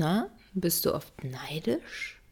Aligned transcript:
Na, 0.00 0.30
bist 0.54 0.86
du 0.86 0.94
oft 0.94 1.24
neidisch? 1.24 2.22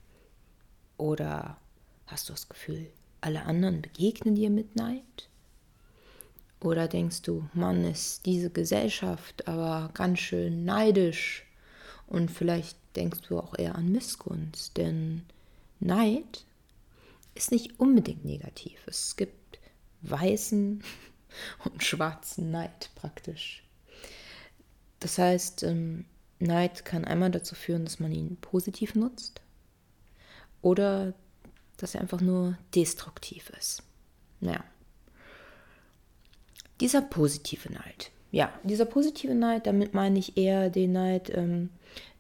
Oder 0.97 1.59
hast 2.07 2.27
du 2.27 2.33
das 2.33 2.49
Gefühl, 2.49 2.91
alle 3.21 3.43
anderen 3.43 3.83
begegnen 3.83 4.37
dir 4.37 4.49
mit 4.49 4.75
Neid? 4.75 5.29
Oder 6.61 6.89
denkst 6.89 7.21
du, 7.21 7.47
Mann, 7.53 7.85
ist 7.85 8.25
diese 8.25 8.49
Gesellschaft 8.49 9.47
aber 9.47 9.91
ganz 9.93 10.21
schön 10.21 10.65
neidisch? 10.65 11.45
Und 12.07 12.31
vielleicht 12.31 12.79
denkst 12.97 13.21
du 13.29 13.39
auch 13.39 13.59
eher 13.59 13.75
an 13.75 13.93
Missgunst, 13.93 14.79
denn 14.79 15.27
Neid 15.79 16.47
ist 17.35 17.53
nicht 17.53 17.79
unbedingt 17.79 18.25
negativ. 18.25 18.81
Es 18.87 19.15
gibt 19.15 19.59
weißen 20.01 20.83
und 21.67 21.85
schwarzen 21.85 22.51
Neid 22.51 22.89
praktisch. 22.95 23.63
Das 25.01 25.19
heißt, 25.19 25.65
ähm, 25.65 26.07
Neid 26.39 26.85
kann 26.85 27.05
einmal 27.05 27.31
dazu 27.31 27.55
führen, 27.55 27.85
dass 27.85 28.01
man 28.01 28.13
ihn 28.13 28.37
positiv 28.41 28.95
nutzt 28.95 29.41
oder 30.63 31.15
dass 31.77 31.95
er 31.95 32.01
einfach 32.01 32.21
nur 32.21 32.57
destruktiv 32.75 33.51
ist. 33.59 33.83
Naja. 34.41 34.65
Dieser 36.81 37.03
positive 37.03 37.73
Neid. 37.73 38.11
Ja, 38.31 38.53
dieser 38.63 38.85
positive 38.85 39.35
Neid, 39.35 39.67
damit 39.67 39.95
meine 39.95 40.19
ich 40.19 40.37
eher 40.37 40.71
den 40.71 40.93
Neid, 40.93 41.31
ähm, 41.35 41.71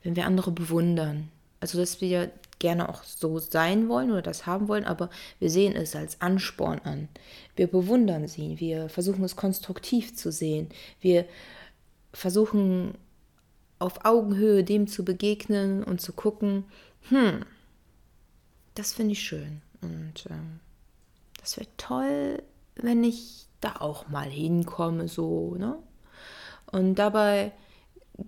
wenn 0.03 0.17
wir 0.17 0.27
andere 0.27 0.51
bewundern. 0.51 1.31
Also, 1.61 1.79
dass 1.79 2.01
wir 2.01 2.31
gerne 2.59 2.89
auch 2.89 3.05
so 3.05 3.39
sein 3.39 3.89
wollen 3.89 4.11
oder 4.11 4.23
das 4.23 4.47
haben 4.47 4.69
wollen, 4.69 4.85
aber 4.85 5.11
wir 5.39 5.51
sehen 5.51 5.77
es 5.77 5.95
als 5.95 6.21
Ansporn 6.21 6.81
an. 6.81 7.09
Wir 7.57 7.69
bewundern 7.69 8.27
sie, 8.27 8.59
wir 8.59 8.89
versuchen 8.89 9.23
es 9.25 9.37
konstruktiv 9.37 10.17
zu 10.17 10.33
sehen. 10.33 10.69
Wir 11.01 11.25
versuchen 12.13 12.95
auf 13.79 14.05
Augenhöhe 14.05 14.65
dem 14.65 14.87
zu 14.87 15.05
begegnen 15.05 15.85
und 15.85 16.01
zu 16.01 16.13
gucken, 16.13 16.65
hm, 17.09 17.45
das 18.75 18.93
finde 18.93 19.13
ich 19.13 19.21
schön. 19.21 19.63
Und 19.81 20.27
ähm, 20.31 20.61
das 21.41 21.57
wäre 21.57 21.69
toll, 21.77 22.43
wenn 22.77 23.05
ich 23.05 23.47
da 23.61 23.77
auch 23.81 24.09
mal 24.09 24.29
hinkomme, 24.29 25.09
so, 25.09 25.57
ne? 25.57 25.79
Und 26.71 26.97
dabei 26.97 27.53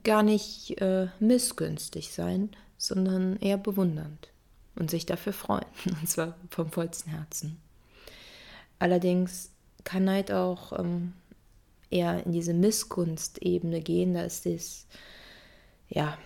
gar 0.05 0.23
nicht 0.23 0.81
äh, 0.81 1.09
missgünstig 1.19 2.13
sein, 2.13 2.51
sondern 2.79 3.37
eher 3.37 3.59
bewundernd 3.59 4.29
und 4.77 4.91
sich 4.91 5.05
dafür 5.05 5.33
freuen, 5.33 5.67
und 5.85 6.09
zwar 6.09 6.37
vom 6.49 6.71
vollsten 6.71 7.13
Herzen. 7.13 7.61
Allerdings 8.79 9.51
kann 9.85 10.05
Neid 10.05 10.33
auch 10.33 10.79
ähm, 10.79 11.13
eher 11.91 12.25
in 12.25 12.33
diese 12.33 12.55
Missgunstebene 12.55 13.81
gehen, 13.83 14.15
da 14.15 14.23
ist 14.23 14.47
das, 14.47 14.87
ja, 15.91 16.17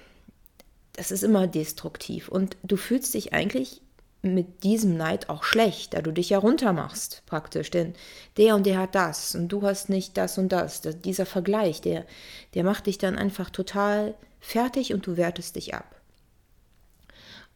das 0.92 1.10
ist 1.10 1.24
immer 1.24 1.48
destruktiv 1.48 2.28
und 2.28 2.56
du 2.62 2.76
fühlst 2.76 3.14
dich 3.14 3.32
eigentlich 3.32 3.80
mit 4.22 4.62
diesem 4.64 4.96
Neid 4.96 5.28
auch 5.28 5.42
schlecht, 5.44 5.94
da 5.94 6.00
du 6.00 6.12
dich 6.12 6.30
ja 6.30 6.38
runtermachst 6.38 7.22
praktisch, 7.26 7.70
denn 7.70 7.94
der 8.36 8.54
und 8.54 8.64
der 8.64 8.78
hat 8.78 8.94
das 8.94 9.34
und 9.34 9.48
du 9.48 9.62
hast 9.62 9.88
nicht 9.88 10.16
das 10.16 10.38
und 10.38 10.50
das. 10.50 10.80
Dieser 10.80 11.26
Vergleich, 11.26 11.80
der, 11.80 12.06
der 12.54 12.64
macht 12.64 12.86
dich 12.86 12.96
dann 12.96 13.16
einfach 13.16 13.50
total 13.50 14.14
fertig 14.40 14.94
und 14.94 15.06
du 15.06 15.16
wertest 15.16 15.56
dich 15.56 15.74
ab. 15.74 16.00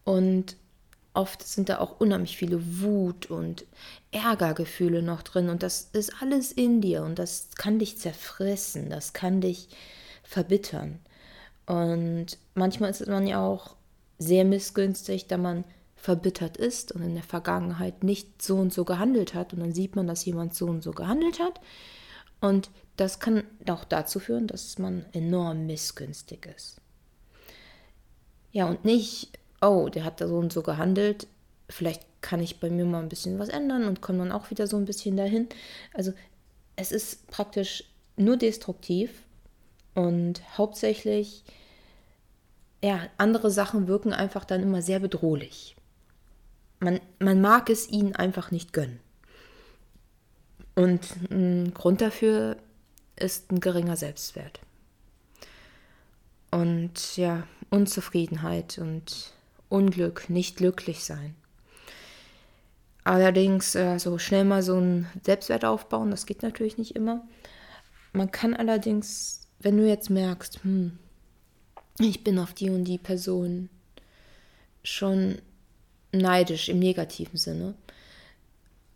Und 0.05 0.57
oft 1.15 1.43
sind 1.43 1.69
da 1.69 1.79
auch 1.79 2.01
unheimlich 2.01 2.37
viele 2.37 2.81
Wut 2.81 3.27
und 3.27 3.65
Ärgergefühle 4.11 5.03
noch 5.03 5.23
drin 5.23 5.49
und 5.49 5.63
das 5.63 5.89
ist 5.93 6.13
alles 6.21 6.53
in 6.53 6.81
dir 6.81 7.03
und 7.03 7.19
das 7.19 7.49
kann 7.57 7.79
dich 7.79 7.99
zerfressen, 7.99 8.91
das 8.91 9.13
kann 9.13 9.41
dich 9.41 9.69
verbittern. 10.23 11.01
Und 11.69 12.39
manchmal 12.55 12.91
ist 12.91 13.07
man 13.07 13.27
ja 13.27 13.47
auch 13.47 13.77
sehr 14.19 14.47
missgünstig, 14.47 15.27
da 15.27 15.37
man 15.37 15.65
verbittert 15.97 16.57
ist 16.57 16.93
und 16.93 17.03
in 17.03 17.15
der 17.15 17.23
Vergangenheit 17.23 18.03
nicht 18.03 18.41
so 18.41 18.57
und 18.57 18.73
so 18.73 18.85
gehandelt 18.85 19.35
hat 19.35 19.53
und 19.53 19.61
dann 19.61 19.75
sieht 19.75 19.95
man, 19.95 20.07
dass 20.07 20.25
jemand 20.25 20.55
so 20.55 20.67
und 20.67 20.83
so 20.83 20.93
gehandelt 20.93 21.41
hat 21.41 21.61
und 22.41 22.71
das 22.97 23.21
kann 23.21 23.45
auch 23.69 23.85
dazu 23.85 24.19
führen, 24.19 24.47
dass 24.47 24.79
man 24.79 25.05
enorm 25.13 25.67
missgünstig 25.67 26.49
ist. 26.57 26.81
Ja, 28.51 28.67
und 28.67 28.85
nicht, 28.85 29.39
oh, 29.61 29.89
der 29.89 30.05
hat 30.05 30.21
da 30.21 30.29
so 30.29 30.37
und 30.37 30.53
so 30.53 30.63
gehandelt, 30.63 31.27
vielleicht 31.69 32.03
kann 32.23 32.41
ich 32.41 32.61
bei 32.61 32.71
mir 32.71 32.87
mal 32.87 33.03
ein 33.03 33.11
bisschen 33.11 33.39
was 33.39 33.51
ändern 33.51 33.85
und 33.85 34.01
komme 34.01 34.19
dann 34.19 34.33
auch 34.33 34.51
wieder 34.51 34.67
so 34.67 34.77
ein 34.77 34.87
bisschen 34.87 35.17
dahin. 35.17 35.49
Also 35.93 36.13
es 36.77 36.93
ist 36.93 37.27
praktisch 37.27 37.85
nur 38.17 38.37
destruktiv 38.37 39.11
und 39.95 40.43
hauptsächlich, 40.57 41.45
ja, 42.83 43.01
andere 43.17 43.51
Sachen 43.51 43.89
wirken 43.89 44.13
einfach 44.13 44.45
dann 44.45 44.63
immer 44.63 44.83
sehr 44.83 45.01
bedrohlich 45.01 45.77
man, 46.81 47.01
man 47.19 47.41
mag 47.41 47.71
es 47.71 47.89
ihnen 47.89 48.15
einfach 48.15 48.51
nicht 48.51 48.73
gönnen. 48.73 49.01
Und 50.75 51.01
ein 51.31 51.75
Grund 51.75 52.01
dafür 52.01 52.57
ist 53.17 53.51
ein 53.51 53.61
geringer 53.61 53.97
Selbstwert. 53.97 54.61
Und 56.51 57.17
ja, 57.17 57.47
Unzufriedenheit 57.71 58.79
und 58.79 59.33
Unglück, 59.69 60.31
nicht 60.31 60.57
glücklich 60.57 61.05
sein. 61.05 61.35
Allerdings 63.05 63.75
äh, 63.75 63.99
so 63.99 64.19
schnell 64.19 64.45
mal 64.45 64.63
so 64.63 64.77
einen 64.77 65.09
Selbstwert 65.25 65.65
aufbauen, 65.65 66.11
das 66.11 66.27
geht 66.27 66.43
natürlich 66.43 66.79
nicht 66.79 66.95
immer. 66.95 67.27
Man 68.13 68.31
kann 68.31 68.55
allerdings, 68.55 69.48
wenn 69.61 69.77
du 69.77 69.87
jetzt 69.87 70.11
merkst, 70.11 70.63
hm, 70.63 70.99
ich 71.99 72.23
bin 72.23 72.39
auf 72.39 72.53
die 72.53 72.71
und 72.71 72.85
die 72.85 72.99
Person 72.99 73.69
schon 74.83 75.39
neidisch 76.13 76.69
im 76.69 76.79
negativen 76.79 77.37
Sinne. 77.37 77.75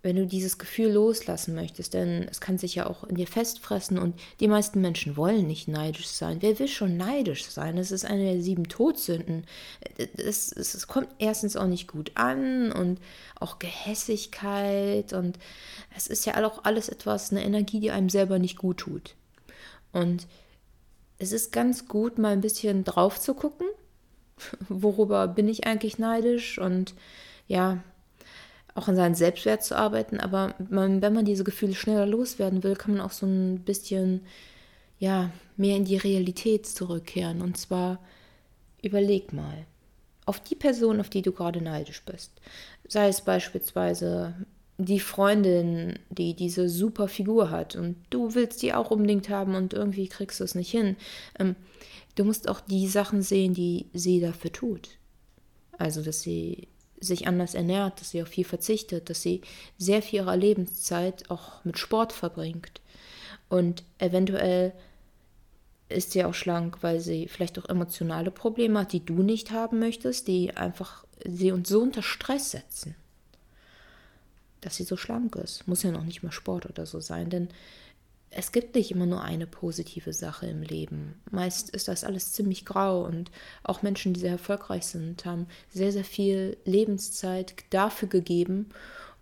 Wenn 0.05 0.17
du 0.17 0.27
dieses 0.27 0.59
Gefühl 0.59 0.93
loslassen 0.93 1.55
möchtest, 1.55 1.95
denn 1.95 2.27
es 2.29 2.41
kann 2.41 2.59
sich 2.59 2.75
ja 2.75 2.89
auch 2.89 3.05
in 3.05 3.15
dir 3.15 3.29
festfressen 3.29 3.99
und 3.99 4.19
die 4.41 4.49
meisten 4.49 4.81
Menschen 4.81 5.17
wollen 5.17 5.47
nicht 5.47 5.69
neidisch 5.69 6.09
sein. 6.09 6.39
Wer 6.41 6.59
will 6.59 6.67
schon 6.67 6.97
neidisch 6.97 7.45
sein? 7.45 7.77
Das 7.77 7.93
ist 7.93 8.05
eine 8.05 8.33
der 8.33 8.43
sieben 8.43 8.67
Todsünden. 8.67 9.45
Es, 10.17 10.51
es, 10.51 10.89
kommt 10.89 11.09
erstens 11.19 11.55
auch 11.55 11.69
nicht 11.69 11.87
gut 11.87 12.11
an 12.17 12.73
und 12.73 13.01
auch 13.39 13.61
Gehässigkeit 13.61 15.13
und 15.13 15.39
es 15.97 16.09
ist 16.09 16.27
ja 16.27 16.45
auch 16.45 16.65
alles 16.65 16.89
etwas, 16.89 17.31
eine 17.31 17.45
Energie, 17.45 17.79
die 17.79 17.93
einem 17.93 18.09
selber 18.09 18.41
nicht 18.41 18.59
gut 18.59 18.79
tut. 18.79 19.15
Und 19.93 20.27
es 21.23 21.33
ist 21.33 21.53
ganz 21.53 21.89
gut, 21.89 22.19
mal 22.19 22.33
ein 22.33 22.41
bisschen 22.41 22.85
drauf 22.85 23.21
zu 23.21 23.35
gucken 23.35 23.67
worüber 24.69 25.29
bin 25.29 25.49
ich 25.49 25.67
eigentlich 25.67 25.99
neidisch 25.99 26.59
und 26.59 26.95
ja, 27.49 27.83
auch 28.75 28.89
an 28.89 28.97
seinen 28.97 29.15
Selbstwert 29.15 29.63
zu 29.63 29.77
arbeiten. 29.77 30.19
Aber 30.19 30.55
man, 30.71 31.03
wenn 31.03 31.13
man 31.13 31.25
diese 31.25 31.45
Gefühle 31.45 31.75
schneller 31.75 32.07
loswerden 32.07 32.63
will, 32.63 32.75
kann 32.75 32.95
man 32.95 33.03
auch 33.03 33.13
so 33.13 33.27
ein 33.27 33.61
bisschen, 33.61 34.23
ja, 34.99 35.31
mehr 35.57 35.77
in 35.77 35.85
die 35.85 35.97
Realität 35.97 36.67
zurückkehren. 36.67 37.43
Und 37.43 37.59
zwar 37.59 37.99
überleg 38.83 39.33
mal 39.33 39.67
auf 40.25 40.41
die 40.41 40.55
Person, 40.55 41.01
auf 41.01 41.11
die 41.11 41.23
du 41.23 41.33
gerade 41.33 41.61
neidisch 41.61 42.03
bist. 42.05 42.33
Sei 42.89 43.09
es 43.09 43.21
beispielsweise 43.21 44.35
die 44.85 45.01
Freundin, 45.01 45.99
die 46.11 46.35
diese 46.35 46.69
super 46.69 47.09
Figur 47.09 47.51
hat 47.51 47.77
und 47.77 47.97
du 48.11 48.35
willst 48.35 48.63
die 48.63 48.75
auch 48.75 48.91
unbedingt 48.91 49.29
haben 49.29 49.55
und 49.55 49.73
irgendwie 49.73 50.09
kriegst 50.09 50.41
du 50.41 50.45
es 50.45 50.55
nicht 50.55 50.71
hin. 50.71 50.97
Ähm, 51.39 51.57
Du 52.15 52.25
musst 52.25 52.49
auch 52.49 52.61
die 52.61 52.89
Sachen 52.89 53.23
sehen, 53.23 53.55
die 53.55 53.87
sie 53.93 54.21
dafür 54.21 54.53
tut. 54.53 54.91
Also, 55.79 56.03
dass 56.03 56.23
sie 56.23 56.69
sich 57.01 57.27
anders 57.27 57.55
ernährt, 57.55 58.01
dass 58.01 58.11
sie 58.11 58.23
auf 58.23 58.29
viel 58.29 58.45
verzichtet, 58.45 59.11
dass 59.11 59.23
sie 59.23 59.41
sehr 59.79 60.03
viel 60.03 60.21
ihrer 60.21 60.37
Lebenszeit 60.37 61.31
auch 61.31 61.65
mit 61.65 61.79
Sport 61.79 62.13
verbringt. 62.13 62.81
Und 63.49 63.83
eventuell 63.99 64.73
ist 65.89 66.13
sie 66.13 66.25
auch 66.25 66.35
schlank, 66.35 66.79
weil 66.83 67.01
sie 67.01 67.29
vielleicht 67.29 67.59
auch 67.59 67.69
emotionale 67.69 68.31
Probleme 68.31 68.81
hat, 68.81 68.93
die 68.93 69.05
du 69.05 69.23
nicht 69.23 69.51
haben 69.51 69.79
möchtest, 69.79 70.29
die 70.29 70.57
einfach 70.57 71.05
sie 71.27 71.53
uns 71.53 71.69
so 71.69 71.81
unter 71.81 72.03
Stress 72.03 72.53
setzen, 72.53 72.95
dass 74.63 74.77
sie 74.77 74.85
so 74.85 74.97
schlank 74.97 75.37
ist. 75.37 75.69
Muss 75.69 75.83
ja 75.83 75.91
noch 75.91 76.05
nicht 76.05 76.23
mal 76.23 76.33
Sport 76.33 76.67
oder 76.67 76.87
so 76.87 77.01
sein, 77.01 77.29
denn 77.29 77.49
es 78.35 78.51
gibt 78.51 78.75
nicht 78.75 78.91
immer 78.91 79.05
nur 79.05 79.23
eine 79.23 79.47
positive 79.47 80.15
Sache 80.15 80.47
im 80.47 80.63
Leben. 80.63 81.21
Meist 81.31 81.69
ist 81.71 81.89
das 81.89 82.03
alles 82.03 82.33
ziemlich 82.33 82.65
grau 82.65 83.05
und 83.05 83.31
auch 83.63 83.83
Menschen, 83.83 84.15
die 84.15 84.21
sehr 84.21 84.33
erfolgreich 84.33 84.87
sind, 84.87 85.27
haben 85.27 85.47
sehr, 85.69 85.93
sehr 85.93 86.05
viel 86.05 86.57
Lebenszeit 86.65 87.55
dafür 87.69 88.09
gegeben, 88.09 88.71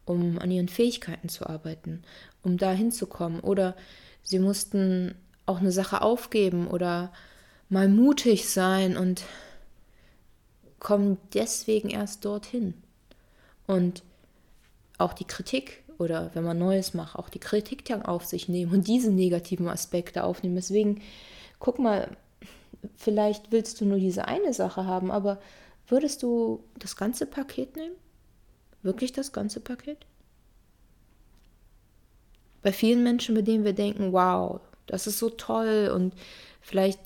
um 0.04 0.38
an 0.38 0.50
ihren 0.50 0.69
Fähigkeiten 0.69 1.28
zu 1.28 1.46
arbeiten, 1.46 2.02
um 2.42 2.56
da 2.56 2.70
hinzukommen. 2.70 3.40
Oder 3.40 3.75
sie 4.22 4.38
mussten 4.38 5.16
auch 5.44 5.58
eine 5.58 5.72
Sache 5.72 6.02
aufgeben 6.02 6.69
oder 6.69 7.12
mal 7.69 7.88
mutig 7.88 8.48
sein 8.48 8.96
und 8.96 9.25
kommen 10.78 11.19
deswegen 11.34 11.90
erst 11.90 12.25
dorthin. 12.25 12.75
Und 13.66 14.04
auch 15.00 15.12
die 15.12 15.26
Kritik 15.26 15.82
oder 15.99 16.31
wenn 16.35 16.44
man 16.44 16.58
Neues 16.58 16.94
macht, 16.94 17.17
auch 17.17 17.29
die 17.29 17.38
Kritik 17.38 17.85
dann 17.85 18.02
auf 18.02 18.25
sich 18.25 18.49
nehmen 18.49 18.73
und 18.73 18.88
diese 18.88 19.11
negativen 19.11 19.69
Aspekte 19.69 20.25
aufnehmen. 20.25 20.56
Deswegen 20.56 21.00
guck 21.58 21.79
mal, 21.79 22.17
vielleicht 22.97 23.52
willst 23.52 23.81
du 23.81 23.85
nur 23.85 23.99
diese 23.99 24.26
eine 24.26 24.52
Sache 24.55 24.87
haben, 24.87 25.11
aber 25.11 25.38
würdest 25.87 26.23
du 26.23 26.64
das 26.79 26.97
ganze 26.97 27.26
Paket 27.26 27.76
nehmen? 27.76 27.97
Wirklich 28.82 29.12
das 29.12 29.32
ganze 29.32 29.61
Paket? 29.61 29.99
Bei 32.62 32.73
vielen 32.73 33.02
Menschen, 33.02 33.35
bei 33.35 33.43
denen 33.43 33.64
wir 33.64 33.73
denken, 33.73 34.12
wow, 34.12 34.61
das 34.87 35.06
ist 35.06 35.19
so 35.19 35.31
toll 35.31 35.91
und 35.94 36.14
vielleicht, 36.61 37.00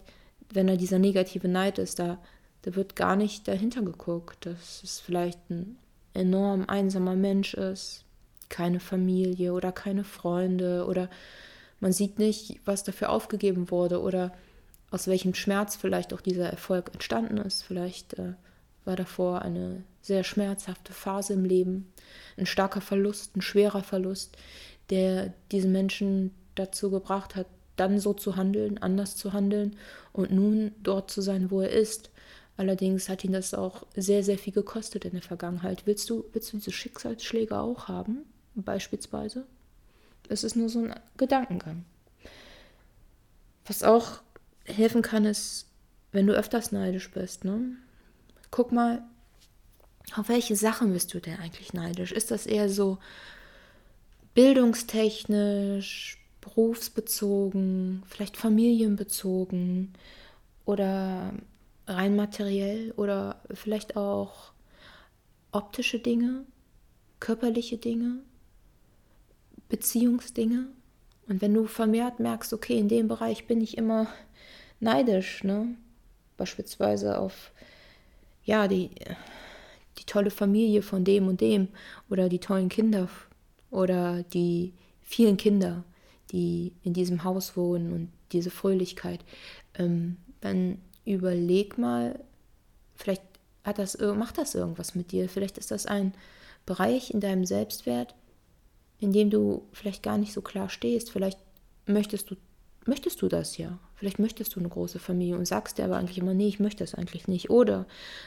wenn 0.50 0.66
da 0.66 0.76
dieser 0.76 0.98
negative 0.98 1.48
Neid 1.48 1.78
ist, 1.78 1.98
da, 1.98 2.18
da 2.62 2.74
wird 2.74 2.96
gar 2.96 3.16
nicht 3.16 3.46
dahinter 3.48 3.82
geguckt, 3.82 4.46
dass 4.46 4.82
es 4.82 5.00
vielleicht 5.00 5.50
ein 5.50 5.78
enorm 6.14 6.64
einsamer 6.66 7.16
Mensch 7.16 7.54
ist, 7.54 8.04
keine 8.48 8.80
Familie 8.80 9.52
oder 9.52 9.72
keine 9.72 10.04
Freunde 10.04 10.86
oder 10.86 11.10
man 11.80 11.92
sieht 11.92 12.18
nicht, 12.18 12.60
was 12.64 12.84
dafür 12.84 13.10
aufgegeben 13.10 13.70
wurde 13.70 14.00
oder 14.00 14.32
aus 14.90 15.06
welchem 15.08 15.34
Schmerz 15.34 15.76
vielleicht 15.76 16.14
auch 16.14 16.20
dieser 16.20 16.48
Erfolg 16.48 16.90
entstanden 16.92 17.36
ist. 17.38 17.62
Vielleicht 17.62 18.14
äh, 18.14 18.34
war 18.84 18.96
davor 18.96 19.42
eine 19.42 19.82
sehr 20.00 20.22
schmerzhafte 20.24 20.92
Phase 20.92 21.32
im 21.32 21.44
Leben, 21.44 21.92
ein 22.36 22.46
starker 22.46 22.80
Verlust, 22.80 23.36
ein 23.36 23.42
schwerer 23.42 23.82
Verlust, 23.82 24.36
der 24.90 25.32
diesen 25.50 25.72
Menschen 25.72 26.32
dazu 26.54 26.90
gebracht 26.90 27.34
hat, 27.34 27.46
dann 27.76 27.98
so 27.98 28.12
zu 28.12 28.36
handeln, 28.36 28.78
anders 28.78 29.16
zu 29.16 29.32
handeln 29.32 29.76
und 30.12 30.30
nun 30.30 30.72
dort 30.82 31.10
zu 31.10 31.22
sein, 31.22 31.50
wo 31.50 31.60
er 31.60 31.70
ist. 31.70 32.10
Allerdings 32.56 33.08
hat 33.08 33.24
ihn 33.24 33.32
das 33.32 33.52
auch 33.52 33.84
sehr, 33.96 34.22
sehr 34.22 34.38
viel 34.38 34.52
gekostet 34.52 35.04
in 35.04 35.12
der 35.12 35.22
Vergangenheit. 35.22 35.86
Willst 35.86 36.08
du, 36.08 36.24
willst 36.32 36.52
du 36.52 36.58
diese 36.58 36.70
Schicksalsschläge 36.70 37.58
auch 37.58 37.88
haben, 37.88 38.24
beispielsweise? 38.54 39.46
Es 40.28 40.44
ist 40.44 40.54
nur 40.54 40.68
so 40.68 40.80
ein 40.80 40.94
Gedankengang. 41.16 41.84
Was 43.66 43.82
auch 43.82 44.20
helfen 44.64 45.02
kann, 45.02 45.24
ist, 45.24 45.66
wenn 46.12 46.26
du 46.26 46.32
öfters 46.32 46.70
neidisch 46.70 47.10
bist, 47.10 47.44
ne? 47.44 47.76
Guck 48.50 48.70
mal, 48.70 49.02
auf 50.14 50.28
welche 50.28 50.54
Sachen 50.54 50.92
bist 50.92 51.12
du 51.12 51.20
denn 51.20 51.38
eigentlich 51.40 51.72
neidisch? 51.72 52.12
Ist 52.12 52.30
das 52.30 52.46
eher 52.46 52.68
so 52.68 52.98
bildungstechnisch, 54.34 56.18
berufsbezogen, 56.40 58.02
vielleicht 58.06 58.36
familienbezogen 58.36 59.94
oder 60.66 61.32
rein 61.86 62.16
materiell 62.16 62.92
oder 62.92 63.40
vielleicht 63.52 63.96
auch 63.96 64.52
optische 65.52 65.98
Dinge, 65.98 66.44
körperliche 67.20 67.78
Dinge, 67.78 68.20
Beziehungsdinge? 69.68 70.66
Und 71.28 71.40
wenn 71.40 71.54
du 71.54 71.66
vermehrt 71.66 72.20
merkst, 72.20 72.52
okay, 72.52 72.78
in 72.78 72.88
dem 72.88 73.08
Bereich 73.08 73.46
bin 73.46 73.60
ich 73.60 73.78
immer 73.78 74.06
neidisch, 74.80 75.42
ne? 75.44 75.74
Beispielsweise 76.36 77.18
auf 77.18 77.52
ja, 78.44 78.68
die, 78.68 78.90
die 79.98 80.04
tolle 80.04 80.30
Familie 80.30 80.82
von 80.82 81.04
dem 81.04 81.28
und 81.28 81.40
dem 81.40 81.68
oder 82.10 82.28
die 82.28 82.40
tollen 82.40 82.68
Kinder 82.68 83.08
oder 83.70 84.22
die 84.22 84.74
vielen 85.02 85.36
Kinder, 85.36 85.84
die 86.30 86.72
in 86.82 86.92
diesem 86.92 87.24
Haus 87.24 87.56
wohnen 87.56 87.92
und 87.92 88.12
diese 88.32 88.50
Fröhlichkeit, 88.50 89.24
ähm, 89.78 90.16
dann 90.40 90.78
überleg 91.04 91.78
mal, 91.78 92.18
vielleicht 92.94 93.22
hat 93.64 93.78
das, 93.78 93.98
macht 93.98 94.38
das 94.38 94.54
irgendwas 94.54 94.94
mit 94.94 95.12
dir. 95.12 95.28
Vielleicht 95.28 95.58
ist 95.58 95.70
das 95.70 95.86
ein 95.86 96.12
Bereich 96.66 97.10
in 97.10 97.20
deinem 97.20 97.44
Selbstwert, 97.44 98.14
in 98.98 99.12
dem 99.12 99.30
du 99.30 99.62
vielleicht 99.72 100.02
gar 100.02 100.18
nicht 100.18 100.32
so 100.32 100.42
klar 100.42 100.68
stehst. 100.68 101.10
Vielleicht 101.10 101.38
möchtest 101.86 102.30
du, 102.30 102.36
möchtest 102.86 103.22
du 103.22 103.28
das 103.28 103.56
ja. 103.58 103.78
Vielleicht 103.96 104.18
möchtest 104.18 104.54
du 104.54 104.60
eine 104.60 104.68
große 104.68 104.98
Familie 104.98 105.36
und 105.36 105.46
sagst 105.46 105.78
dir 105.78 105.84
aber 105.84 105.96
eigentlich 105.96 106.18
immer, 106.18 106.34
nee, 106.34 106.48
ich 106.48 106.60
möchte 106.60 106.84
das 106.84 106.94
eigentlich 106.94 107.26
nicht. 107.26 107.48
Oder 107.48 107.86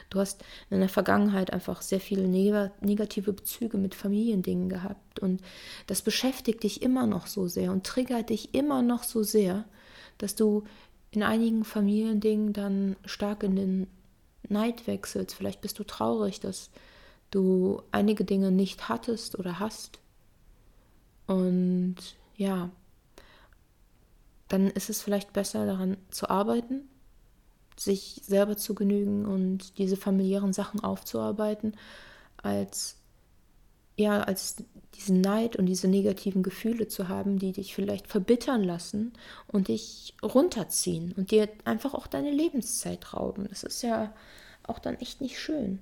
du 0.09 0.19
hast 0.19 0.44
in 0.69 0.80
der 0.80 0.89
Vergangenheit 0.89 1.53
einfach 1.53 1.81
sehr 1.81 2.00
viele 2.00 2.27
negative 2.27 3.33
Bezüge 3.33 3.77
mit 3.77 3.94
Familiendingen 3.94 4.69
gehabt 4.69 5.19
und 5.19 5.41
das 5.85 6.01
beschäftigt 6.01 6.63
dich 6.63 6.81
immer 6.81 7.06
noch 7.06 7.27
so 7.27 7.47
sehr 7.47 7.71
und 7.71 7.85
triggert 7.85 8.30
dich 8.30 8.56
immer 8.56 8.81
noch 8.81 9.03
so 9.03 9.21
sehr, 9.23 9.65
dass 10.18 10.35
du 10.35 10.63
in 11.18 11.24
einigen 11.24 11.64
Familiendingen 11.64 12.54
dann 12.54 12.96
stark 13.04 13.42
in 13.42 13.56
den 13.56 13.88
Neid 14.50 14.86
wechselst. 14.86 15.34
Vielleicht 15.34 15.62
bist 15.62 15.80
du 15.80 15.84
traurig, 15.84 16.40
dass 16.40 16.69
du 17.31 17.81
einige 17.92 18.24
Dinge 18.24 18.52
nicht 18.52 18.88
hattest 18.88 19.40
oder 19.40 19.58
hast. 19.58 19.98
Und 21.25 21.96
ja, 22.36 22.69
dann 24.48 24.68
ist 24.68 24.92
es 24.92 25.02
vielleicht 25.02 25.34
besser 25.34 25.66
daran 25.66 25.98
zu 26.12 26.30
arbeiten, 26.30 26.88
sich 27.78 28.22
selber 28.24 28.56
zu 28.56 28.75
genügen 28.75 29.25
und 29.25 29.80
diese 29.80 29.98
familiären 29.98 30.54
Sachen 30.54 30.84
aufzuarbeiten, 30.84 31.75
als 32.38 32.96
ja, 33.97 34.21
als 34.21 34.57
diesen 34.95 35.21
Neid 35.21 35.55
und 35.55 35.65
diese 35.65 35.88
negativen 35.88 36.44
Gefühle 36.44 36.88
zu 36.88 37.07
haben, 37.07 37.39
die 37.39 37.51
dich 37.51 37.75
vielleicht 37.75 38.07
verbittern 38.07 38.63
lassen 38.63 39.13
und 39.47 39.67
dich 39.67 40.15
runterziehen 40.23 41.13
und 41.17 41.31
dir 41.31 41.49
einfach 41.65 41.94
auch 41.94 42.07
deine 42.07 42.31
Lebenszeit 42.31 43.13
rauben. 43.13 43.47
Das 43.49 43.63
ist 43.63 43.81
ja 43.81 44.13
auch 44.63 44.79
dann 44.79 44.95
echt 44.95 45.19
nicht 45.19 45.39
schön. 45.39 45.79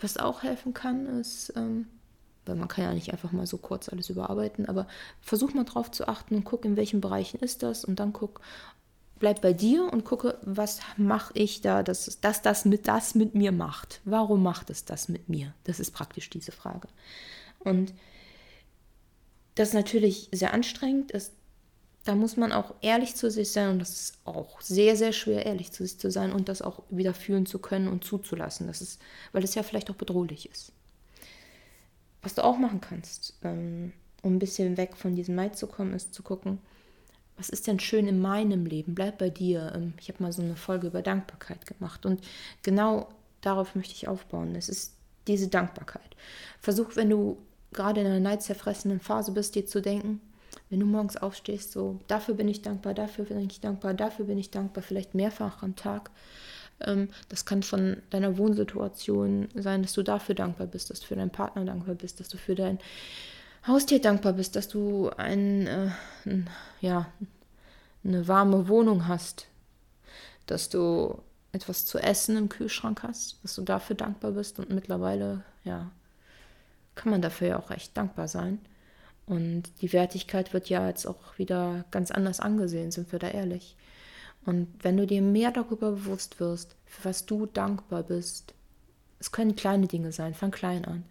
Was 0.00 0.16
auch 0.16 0.42
helfen 0.42 0.74
kann, 0.74 1.06
ist, 1.20 1.52
ähm, 1.56 1.86
weil 2.44 2.56
man 2.56 2.68
kann 2.68 2.84
ja 2.84 2.92
nicht 2.94 3.12
einfach 3.12 3.32
mal 3.32 3.46
so 3.46 3.58
kurz 3.58 3.88
alles 3.88 4.10
überarbeiten, 4.10 4.66
aber 4.66 4.86
versuch 5.20 5.52
mal 5.54 5.64
drauf 5.64 5.90
zu 5.90 6.08
achten 6.08 6.36
und 6.36 6.44
guck, 6.44 6.64
in 6.64 6.76
welchen 6.76 7.00
Bereichen 7.00 7.38
ist 7.40 7.62
das 7.62 7.84
und 7.84 7.98
dann 7.98 8.12
guck, 8.12 8.40
bleib 9.18 9.40
bei 9.40 9.52
dir 9.52 9.90
und 9.92 10.04
gucke, 10.04 10.38
was 10.42 10.80
mache 10.96 11.32
ich 11.34 11.60
da, 11.60 11.82
dass, 11.82 12.20
dass 12.20 12.42
das 12.42 12.64
mit 12.64 12.86
das 12.88 13.14
mit 13.14 13.34
mir 13.34 13.52
macht. 13.52 14.00
Warum 14.04 14.42
macht 14.42 14.70
es 14.70 14.84
das 14.84 15.08
mit 15.08 15.28
mir? 15.28 15.54
Das 15.64 15.80
ist 15.80 15.92
praktisch 15.92 16.30
diese 16.30 16.52
Frage. 16.52 16.88
Und 17.60 17.94
das 19.54 19.68
ist 19.68 19.74
natürlich 19.74 20.28
sehr 20.32 20.52
anstrengend 20.52 21.10
ist. 21.10 21.32
Da 22.04 22.14
muss 22.14 22.36
man 22.36 22.52
auch 22.52 22.74
ehrlich 22.82 23.16
zu 23.16 23.30
sich 23.30 23.50
sein 23.50 23.70
und 23.70 23.78
das 23.80 23.90
ist 23.90 24.18
auch 24.24 24.60
sehr, 24.60 24.94
sehr 24.94 25.12
schwer, 25.12 25.44
ehrlich 25.44 25.72
zu 25.72 25.84
sich 25.84 25.98
zu 25.98 26.08
sein 26.10 26.32
und 26.32 26.48
das 26.48 26.62
auch 26.62 26.84
wieder 26.88 27.14
fühlen 27.14 27.46
zu 27.46 27.58
können 27.58 27.88
und 27.88 28.04
zuzulassen. 28.04 28.68
Das 28.68 28.80
ist, 28.80 29.00
weil 29.32 29.42
es 29.42 29.56
ja 29.56 29.64
vielleicht 29.64 29.90
auch 29.90 29.96
bedrohlich 29.96 30.48
ist. 30.48 30.72
Was 32.22 32.34
du 32.34 32.44
auch 32.44 32.58
machen 32.58 32.80
kannst, 32.80 33.34
ähm, 33.42 33.92
um 34.22 34.36
ein 34.36 34.38
bisschen 34.38 34.76
weg 34.76 34.96
von 34.96 35.16
diesem 35.16 35.34
Neid 35.34 35.56
zu 35.56 35.66
kommen, 35.66 35.94
ist 35.94 36.14
zu 36.14 36.22
gucken, 36.22 36.58
was 37.36 37.48
ist 37.48 37.66
denn 37.66 37.80
schön 37.80 38.06
in 38.06 38.20
meinem 38.20 38.66
Leben? 38.66 38.94
Bleib 38.94 39.18
bei 39.18 39.30
dir. 39.30 39.72
Ähm, 39.74 39.94
ich 40.00 40.08
habe 40.08 40.22
mal 40.22 40.32
so 40.32 40.42
eine 40.42 40.56
Folge 40.56 40.88
über 40.88 41.02
Dankbarkeit 41.02 41.66
gemacht 41.66 42.06
und 42.06 42.20
genau 42.62 43.08
darauf 43.40 43.74
möchte 43.74 43.94
ich 43.94 44.08
aufbauen. 44.08 44.54
Es 44.54 44.68
ist 44.68 44.94
diese 45.26 45.48
Dankbarkeit. 45.48 46.16
Versuch, 46.60 46.96
wenn 46.96 47.10
du 47.10 47.38
gerade 47.72 48.00
in 48.00 48.06
einer 48.06 48.20
neidzerfressenen 48.20 49.00
Phase 49.00 49.32
bist, 49.32 49.54
dir 49.54 49.66
zu 49.66 49.82
denken, 49.82 50.20
wenn 50.70 50.80
du 50.80 50.86
morgens 50.86 51.16
aufstehst, 51.16 51.72
so, 51.72 52.00
dafür 52.08 52.34
bin 52.34 52.48
ich 52.48 52.62
dankbar, 52.62 52.94
dafür 52.94 53.26
bin 53.26 53.40
ich 53.40 53.60
dankbar, 53.60 53.94
dafür 53.94 54.24
bin 54.24 54.38
ich 54.38 54.50
dankbar, 54.50 54.82
vielleicht 54.82 55.14
mehrfach 55.14 55.62
am 55.62 55.76
Tag. 55.76 56.10
Ähm, 56.80 57.08
das 57.28 57.44
kann 57.44 57.62
von 57.62 57.98
deiner 58.10 58.36
Wohnsituation 58.38 59.48
sein, 59.54 59.82
dass 59.82 59.92
du 59.92 60.02
dafür 60.02 60.34
dankbar 60.34 60.66
bist, 60.66 60.90
dass 60.90 61.00
du 61.00 61.06
für 61.06 61.16
deinen 61.16 61.30
Partner 61.30 61.64
dankbar 61.64 61.94
bist, 61.94 62.20
dass 62.20 62.28
du 62.28 62.36
für 62.36 62.54
dein 62.54 62.78
Haustier 63.66 64.00
dankbar 64.00 64.34
bist, 64.34 64.54
dass 64.56 64.68
du 64.68 65.10
ein, 65.16 65.66
äh, 65.66 65.90
ein, 66.24 66.48
ja, 66.80 67.06
eine 68.04 68.28
warme 68.28 68.68
Wohnung 68.68 69.08
hast, 69.08 69.46
dass 70.46 70.68
du 70.68 71.18
etwas 71.52 71.84
zu 71.84 71.98
essen 71.98 72.36
im 72.36 72.48
Kühlschrank 72.48 73.02
hast, 73.02 73.42
dass 73.42 73.54
du 73.56 73.62
dafür 73.62 73.96
dankbar 73.96 74.32
bist 74.32 74.58
und 74.58 74.70
mittlerweile, 74.70 75.42
ja, 75.64 75.90
kann 76.94 77.10
man 77.10 77.22
dafür 77.22 77.48
ja 77.48 77.58
auch 77.58 77.70
recht 77.70 77.96
dankbar 77.96 78.28
sein. 78.28 78.60
Und 79.26 79.64
die 79.80 79.92
Wertigkeit 79.92 80.52
wird 80.52 80.68
ja 80.68 80.86
jetzt 80.86 81.06
auch 81.06 81.36
wieder 81.36 81.84
ganz 81.90 82.12
anders 82.12 82.38
angesehen, 82.38 82.92
sind 82.92 83.10
wir 83.10 83.18
da 83.18 83.28
ehrlich. 83.28 83.76
Und 84.44 84.68
wenn 84.82 84.96
du 84.96 85.06
dir 85.06 85.20
mehr 85.20 85.50
darüber 85.50 85.90
bewusst 85.90 86.38
wirst, 86.38 86.76
für 86.84 87.06
was 87.06 87.26
du 87.26 87.46
dankbar 87.46 88.04
bist, 88.04 88.54
es 89.18 89.32
können 89.32 89.56
kleine 89.56 89.88
Dinge 89.88 90.12
sein, 90.12 90.34
fang 90.34 90.52
klein 90.52 90.84
an, 90.84 91.04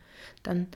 dann 0.43 0.67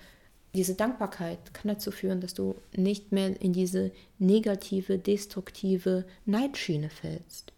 diese 0.56 0.74
Dankbarkeit 0.76 1.54
kann 1.54 1.70
dazu 1.70 1.92
führen, 1.92 2.22
dass 2.22 2.34
du 2.34 2.56
nicht 2.76 3.12
mehr 3.12 3.40
in 3.42 3.54
diese 3.54 3.92
negative, 4.18 4.98
destruktive 4.98 6.06
Neidschiene 6.26 6.90
fällst. 6.90 7.54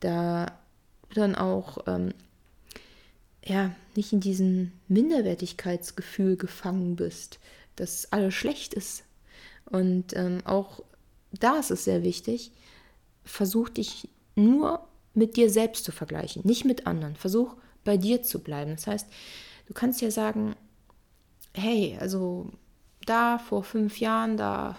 Da 0.00 0.58
dann 1.12 1.34
auch 1.34 1.78
ähm, 1.86 2.12
ja, 3.44 3.74
nicht 3.94 4.12
in 4.12 4.20
diesem 4.20 4.72
Minderwertigkeitsgefühl 4.88 6.36
gefangen 6.36 6.96
bist, 6.96 7.38
dass 7.76 8.10
alles 8.12 8.34
schlecht 8.34 8.74
ist. 8.74 9.04
Und 9.66 10.16
ähm, 10.16 10.38
auch 10.44 10.82
da 11.32 11.58
ist 11.58 11.70
es 11.70 11.84
sehr 11.84 12.02
wichtig, 12.02 12.52
versuch 13.24 13.68
dich 13.68 14.08
nur 14.34 14.86
mit 15.14 15.36
dir 15.36 15.50
selbst 15.50 15.84
zu 15.84 15.92
vergleichen, 15.92 16.42
nicht 16.44 16.64
mit 16.64 16.86
anderen. 16.86 17.16
Versuch 17.16 17.54
bei 17.84 17.96
dir 17.96 18.22
zu 18.22 18.40
bleiben. 18.40 18.72
Das 18.72 18.86
heißt, 18.86 19.08
du 19.66 19.74
kannst 19.74 20.00
ja 20.00 20.10
sagen, 20.10 20.56
hey, 21.54 21.96
also 22.00 22.50
da 23.06 23.38
vor 23.38 23.62
fünf 23.62 23.98
Jahren, 24.00 24.36
da 24.36 24.76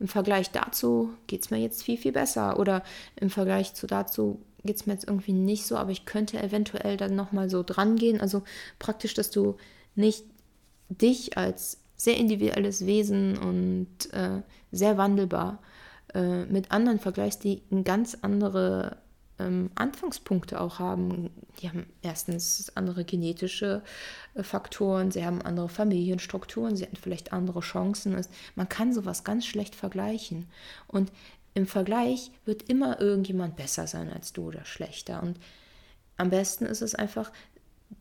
im 0.00 0.08
Vergleich 0.08 0.50
dazu 0.50 1.14
geht 1.26 1.42
es 1.42 1.50
mir 1.50 1.58
jetzt 1.58 1.82
viel, 1.82 1.96
viel 1.96 2.12
besser. 2.12 2.58
Oder 2.58 2.82
im 3.16 3.30
Vergleich 3.30 3.74
zu 3.74 3.86
dazu 3.86 4.40
geht 4.64 4.76
es 4.76 4.86
mir 4.86 4.94
jetzt 4.94 5.06
irgendwie 5.06 5.32
nicht 5.32 5.66
so, 5.66 5.76
aber 5.76 5.90
ich 5.90 6.04
könnte 6.04 6.42
eventuell 6.42 6.96
dann 6.96 7.14
nochmal 7.14 7.48
so 7.48 7.62
dran 7.62 7.96
gehen. 7.96 8.20
Also 8.20 8.42
praktisch, 8.78 9.14
dass 9.14 9.30
du 9.30 9.56
nicht 9.94 10.24
dich 10.88 11.38
als 11.38 11.78
sehr 11.96 12.16
individuelles 12.16 12.86
Wesen 12.86 13.38
und 13.38 14.12
äh, 14.12 14.42
sehr 14.72 14.98
wandelbar 14.98 15.60
äh, 16.12 16.44
mit 16.46 16.72
anderen 16.72 16.98
vergleichst, 16.98 17.44
die 17.44 17.62
eine 17.70 17.82
ganz 17.82 18.18
andere 18.22 18.96
ähm, 19.38 19.70
Anfangspunkte 19.74 20.60
auch 20.60 20.78
haben. 20.78 21.30
Die 21.60 21.68
haben 21.68 21.86
erstens 22.02 22.72
andere 22.76 23.04
genetische 23.04 23.82
äh, 24.34 24.42
Faktoren, 24.42 25.10
sie 25.10 25.24
haben 25.24 25.42
andere 25.42 25.68
Familienstrukturen, 25.68 26.76
sie 26.76 26.84
hatten 26.84 26.96
vielleicht 26.96 27.32
andere 27.32 27.60
Chancen. 27.60 28.16
Man 28.54 28.68
kann 28.68 28.92
sowas 28.92 29.24
ganz 29.24 29.46
schlecht 29.46 29.74
vergleichen. 29.74 30.46
Und 30.86 31.10
im 31.54 31.66
Vergleich 31.66 32.30
wird 32.44 32.68
immer 32.68 33.00
irgendjemand 33.00 33.56
besser 33.56 33.86
sein 33.86 34.12
als 34.12 34.32
du 34.32 34.48
oder 34.48 34.64
schlechter. 34.64 35.22
Und 35.22 35.38
am 36.16 36.30
besten 36.30 36.66
ist 36.66 36.82
es 36.82 36.94
einfach, 36.94 37.30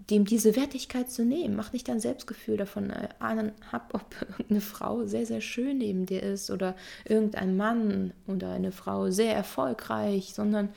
dem 0.10 0.26
diese 0.26 0.56
Wertigkeit 0.56 1.12
zu 1.12 1.24
nehmen. 1.24 1.56
Mach 1.56 1.72
nicht 1.74 1.88
dein 1.88 2.00
Selbstgefühl 2.00 2.58
davon 2.58 2.92
an, 3.20 3.52
hab, 3.72 3.94
ob 3.94 4.16
irgendeine 4.30 4.62
Frau 4.62 5.06
sehr, 5.06 5.26
sehr 5.26 5.42
schön 5.42 5.78
neben 5.78 6.06
dir 6.06 6.24
ist 6.24 6.50
oder 6.50 6.76
irgendein 7.06 7.58
Mann 7.58 8.14
oder 8.28 8.52
eine 8.52 8.72
Frau 8.72 9.10
sehr 9.12 9.36
erfolgreich, 9.36 10.34
sondern 10.34 10.70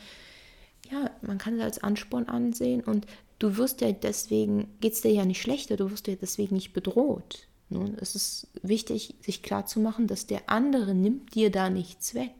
man 1.26 1.38
kann 1.38 1.58
es 1.58 1.62
als 1.62 1.82
Ansporn 1.82 2.28
ansehen 2.28 2.82
und 2.82 3.06
du 3.38 3.56
wirst 3.56 3.80
ja 3.80 3.92
deswegen, 3.92 4.68
geht 4.80 4.94
es 4.94 5.02
dir 5.02 5.12
ja 5.12 5.24
nicht 5.24 5.40
schlechter, 5.40 5.76
du 5.76 5.90
wirst 5.90 6.06
ja 6.06 6.14
deswegen 6.14 6.54
nicht 6.54 6.72
bedroht. 6.72 7.48
Ne? 7.68 7.96
Es 8.00 8.14
ist 8.14 8.48
wichtig, 8.62 9.14
sich 9.20 9.42
klarzumachen, 9.42 10.06
dass 10.06 10.26
der 10.26 10.48
andere 10.48 10.94
nimmt 10.94 11.34
dir 11.34 11.50
da 11.50 11.70
nichts 11.70 12.14
weg. 12.14 12.32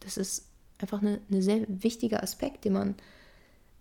Das 0.00 0.16
ist 0.16 0.46
einfach 0.78 1.02
ein 1.02 1.18
eine 1.30 1.42
sehr 1.42 1.64
wichtiger 1.68 2.22
Aspekt, 2.22 2.64
den 2.64 2.74
man 2.74 2.94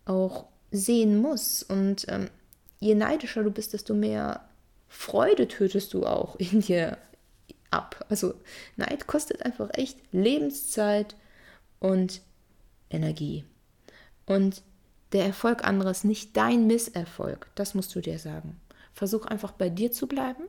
auch 0.06 0.46
sehen 0.72 1.22
muss. 1.22 1.64
Und 1.64 2.06
ähm, 2.10 2.30
je 2.80 2.96
neidischer 2.96 3.44
du 3.44 3.52
bist, 3.52 3.74
desto 3.74 3.94
mehr 3.94 4.50
Freude 4.90 5.48
tötest 5.48 5.94
du 5.94 6.06
auch 6.06 6.36
in 6.38 6.62
dir 6.62 6.98
ab. 7.70 8.06
Also 8.10 8.34
Neid 8.78 9.06
kostet 9.06 9.44
einfach 9.44 9.70
echt 9.74 10.00
Lebenszeit, 10.12 11.16
und 11.80 12.22
Energie. 12.90 13.46
Und 14.26 14.62
der 15.14 15.26
Erfolg 15.26 15.64
anderer 15.64 15.92
ist 15.92 16.06
nicht 16.06 16.36
dein 16.36 16.68
Misserfolg, 16.68 17.50
das 17.56 17.74
musst 17.74 17.96
du 17.96 18.02
dir 18.02 18.20
sagen. 18.20 18.60
Versuch 18.94 19.26
einfach 19.26 19.52
bei 19.52 19.70
dir 19.70 19.92
zu 19.92 20.08
bleiben 20.08 20.44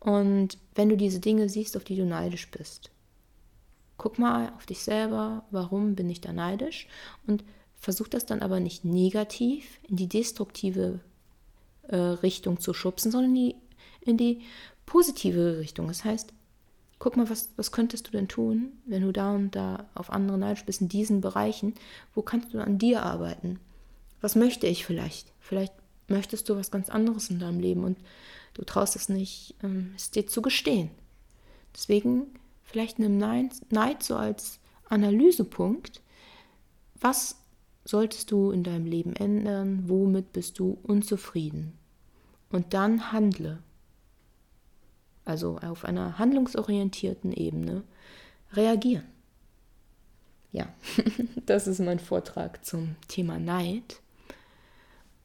und 0.00 0.58
wenn 0.74 0.88
du 0.88 0.96
diese 0.96 1.20
Dinge 1.20 1.48
siehst, 1.48 1.76
auf 1.76 1.84
die 1.84 1.96
du 1.96 2.06
neidisch 2.06 2.50
bist, 2.50 2.90
guck 3.98 4.18
mal 4.18 4.52
auf 4.56 4.66
dich 4.66 4.82
selber, 4.82 5.44
warum 5.50 5.94
bin 5.94 6.08
ich 6.08 6.20
da 6.20 6.32
neidisch 6.32 6.86
und 7.26 7.44
versuch 7.74 8.08
das 8.08 8.26
dann 8.26 8.40
aber 8.40 8.60
nicht 8.60 8.84
negativ 8.84 9.80
in 9.88 9.96
die 9.96 10.08
destruktive 10.08 11.00
äh, 11.88 11.96
Richtung 11.96 12.60
zu 12.60 12.72
schubsen, 12.72 13.10
sondern 13.10 13.30
in 13.30 13.36
die, 13.36 13.56
in 14.00 14.16
die 14.16 14.42
positive 14.86 15.58
Richtung. 15.58 15.88
Das 15.88 16.04
heißt, 16.04 16.32
guck 16.98 17.16
mal, 17.16 17.28
was, 17.28 17.50
was 17.56 17.72
könntest 17.72 18.06
du 18.06 18.12
denn 18.12 18.28
tun, 18.28 18.72
wenn 18.86 19.02
du 19.02 19.12
da 19.12 19.34
und 19.34 19.54
da 19.54 19.86
auf 19.94 20.10
andere 20.10 20.38
neidisch 20.38 20.64
bist 20.64 20.80
in 20.80 20.88
diesen 20.88 21.20
Bereichen? 21.20 21.74
Wo 22.14 22.22
kannst 22.22 22.54
du 22.54 22.58
an 22.58 22.78
dir 22.78 23.02
arbeiten? 23.02 23.58
Was 24.20 24.34
möchte 24.34 24.66
ich 24.66 24.86
vielleicht? 24.86 25.32
Vielleicht 25.40 25.74
möchtest 26.08 26.48
du 26.48 26.56
was 26.56 26.70
ganz 26.70 26.88
anderes 26.88 27.30
in 27.30 27.38
deinem 27.38 27.60
Leben 27.60 27.84
und 27.84 27.98
du 28.54 28.64
traust 28.64 28.96
es 28.96 29.08
nicht, 29.08 29.54
ähm, 29.62 29.92
es 29.96 30.10
dir 30.10 30.26
zu 30.26 30.40
gestehen. 30.42 30.90
Deswegen 31.74 32.26
vielleicht 32.62 32.98
nimm 32.98 33.18
Neid 33.18 34.02
so 34.02 34.16
als 34.16 34.58
Analysepunkt. 34.88 36.00
Was 36.98 37.36
solltest 37.84 38.30
du 38.30 38.50
in 38.50 38.64
deinem 38.64 38.86
Leben 38.86 39.14
ändern? 39.14 39.84
Womit 39.86 40.32
bist 40.32 40.58
du 40.58 40.78
unzufrieden? 40.82 41.72
Und 42.50 42.72
dann 42.72 43.12
handle 43.12 43.58
also 45.26 45.58
auf 45.58 45.84
einer 45.84 46.18
handlungsorientierten 46.18 47.32
Ebene, 47.32 47.82
reagieren. 48.52 49.04
Ja, 50.52 50.72
das 51.46 51.66
ist 51.66 51.80
mein 51.80 51.98
Vortrag 51.98 52.64
zum 52.64 52.96
Thema 53.08 53.38
Neid. 53.38 54.00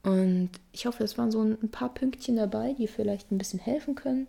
Und 0.03 0.49
ich 0.71 0.87
hoffe, 0.87 1.03
es 1.03 1.17
waren 1.17 1.31
so 1.31 1.41
ein 1.41 1.69
paar 1.69 1.93
Pünktchen 1.93 2.35
dabei, 2.35 2.73
die 2.73 2.87
vielleicht 2.87 3.31
ein 3.31 3.37
bisschen 3.37 3.59
helfen 3.59 3.95
können. 3.95 4.27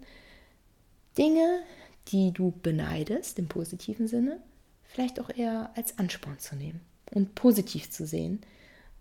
Dinge, 1.17 1.61
die 2.09 2.31
du 2.31 2.53
beneidest 2.63 3.39
im 3.39 3.49
positiven 3.49 4.07
Sinne, 4.07 4.41
vielleicht 4.85 5.19
auch 5.19 5.31
eher 5.31 5.71
als 5.75 5.99
Ansporn 5.99 6.39
zu 6.39 6.55
nehmen 6.55 6.81
und 7.11 7.35
positiv 7.35 7.91
zu 7.91 8.07
sehen 8.07 8.43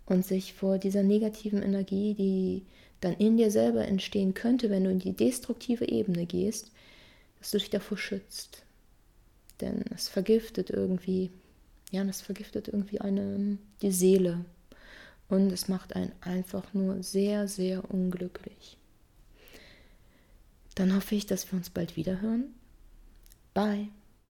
und 0.06 0.24
sich 0.24 0.54
vor 0.54 0.78
dieser 0.78 1.02
negativen 1.02 1.62
Energie, 1.62 2.14
die 2.14 2.66
dann 3.02 3.14
in 3.14 3.36
dir 3.36 3.50
selber 3.50 3.86
entstehen 3.86 4.32
könnte, 4.32 4.70
wenn 4.70 4.84
du 4.84 4.90
in 4.90 5.00
die 5.00 5.12
destruktive 5.12 5.88
Ebene 5.88 6.24
gehst, 6.24 6.70
dass 7.38 7.50
du 7.50 7.58
dich 7.58 7.70
davor 7.70 7.98
schützt. 7.98 8.62
Denn 9.60 9.84
es 9.94 10.08
vergiftet 10.08 10.70
irgendwie, 10.70 11.30
ja, 11.90 12.04
das 12.04 12.20
vergiftet 12.20 12.68
irgendwie 12.68 13.00
eine, 13.00 13.58
die 13.82 13.92
Seele. 13.92 14.44
Und 15.28 15.52
es 15.52 15.68
macht 15.68 15.96
einen 15.96 16.12
einfach 16.20 16.72
nur 16.74 17.02
sehr, 17.02 17.48
sehr 17.48 17.90
unglücklich. 17.90 18.76
Dann 20.74 20.94
hoffe 20.94 21.14
ich, 21.14 21.26
dass 21.26 21.50
wir 21.50 21.56
uns 21.56 21.70
bald 21.70 21.96
wieder 21.96 22.20
hören. 22.20 22.54
Bye. 23.52 23.88